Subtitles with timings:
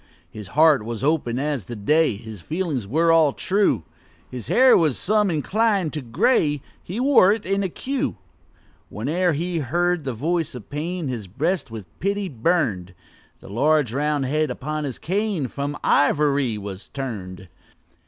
[0.31, 3.83] His heart was open as the day, His feelings all were true;
[4.31, 8.17] His hair was some inclined to gray He wore it in a queue.
[8.89, 12.95] Whene'er he heard the voice of pain, His breast with pity burn'd;
[13.41, 17.47] The large, round head upon his cane From ivory was turn'd.